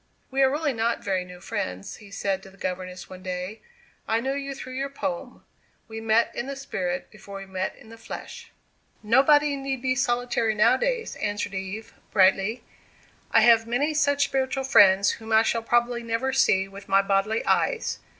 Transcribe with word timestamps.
"We 0.31 0.41
are 0.41 0.49
really 0.49 0.73
not 0.73 1.03
very 1.03 1.23
new 1.23 1.39
friends," 1.39 1.97
he 1.97 2.09
said 2.09 2.41
to 2.41 2.49
the 2.49 2.57
governess 2.57 3.07
one 3.07 3.21
day. 3.21 3.61
"I 4.07 4.19
knew 4.19 4.33
you 4.33 4.55
through 4.55 4.73
your 4.73 4.89
poem. 4.89 5.45
We 5.87 6.01
met 6.01 6.35
in 6.35 6.47
the 6.47 6.55
spirit 6.55 7.11
before 7.11 7.37
we 7.37 7.45
met 7.45 7.75
in 7.75 7.89
the 7.89 7.99
flesh." 7.99 8.51
"Nobody 9.03 9.55
need 9.55 9.83
be 9.83 9.93
solitary 9.93 10.55
nowadays," 10.55 11.17
answered 11.17 11.53
Eve, 11.53 11.93
brightly. 12.09 12.63
"I 13.29 13.41
have 13.41 13.67
many 13.67 13.93
such 13.93 14.23
spiritual 14.23 14.63
friends, 14.63 15.11
whom 15.11 15.31
I 15.31 15.43
shall 15.43 15.61
probably 15.61 16.01
never 16.01 16.33
see 16.33 16.67
with 16.67 16.89
my 16.89 17.03
bodily 17.03 17.45
eyes. 17.45 17.99